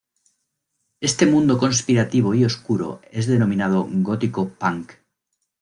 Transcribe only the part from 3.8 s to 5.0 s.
"Gótico-Punk".